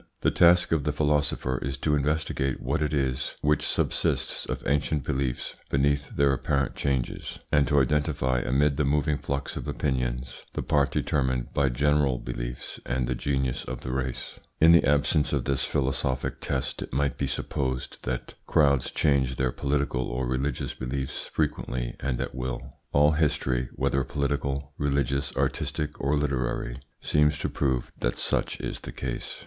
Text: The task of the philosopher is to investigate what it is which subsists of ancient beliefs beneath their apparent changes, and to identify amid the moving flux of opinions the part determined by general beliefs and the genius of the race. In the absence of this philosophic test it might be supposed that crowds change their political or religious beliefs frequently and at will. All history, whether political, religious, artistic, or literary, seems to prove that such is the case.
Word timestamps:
The 0.21 0.31
task 0.31 0.71
of 0.71 0.83
the 0.83 0.91
philosopher 0.91 1.59
is 1.59 1.77
to 1.77 1.93
investigate 1.93 2.59
what 2.59 2.81
it 2.81 2.91
is 2.91 3.35
which 3.41 3.63
subsists 3.63 4.47
of 4.47 4.63
ancient 4.65 5.03
beliefs 5.03 5.53
beneath 5.69 6.09
their 6.15 6.33
apparent 6.33 6.75
changes, 6.75 7.37
and 7.51 7.67
to 7.67 7.79
identify 7.79 8.39
amid 8.39 8.77
the 8.77 8.83
moving 8.83 9.19
flux 9.19 9.55
of 9.55 9.67
opinions 9.67 10.41
the 10.53 10.63
part 10.63 10.89
determined 10.89 11.53
by 11.53 11.69
general 11.69 12.17
beliefs 12.17 12.79
and 12.83 13.05
the 13.05 13.13
genius 13.13 13.63
of 13.63 13.81
the 13.81 13.91
race. 13.91 14.39
In 14.59 14.71
the 14.71 14.83
absence 14.85 15.33
of 15.33 15.45
this 15.45 15.65
philosophic 15.65 16.39
test 16.41 16.81
it 16.81 16.91
might 16.91 17.15
be 17.15 17.27
supposed 17.27 18.03
that 18.03 18.33
crowds 18.47 18.89
change 18.89 19.35
their 19.35 19.51
political 19.51 20.01
or 20.07 20.25
religious 20.25 20.73
beliefs 20.73 21.25
frequently 21.27 21.95
and 21.99 22.19
at 22.19 22.33
will. 22.33 22.71
All 22.91 23.11
history, 23.11 23.69
whether 23.73 24.03
political, 24.03 24.73
religious, 24.79 25.31
artistic, 25.35 26.01
or 26.03 26.17
literary, 26.17 26.77
seems 27.03 27.37
to 27.37 27.49
prove 27.49 27.91
that 27.99 28.15
such 28.17 28.59
is 28.59 28.79
the 28.79 28.91
case. 28.91 29.39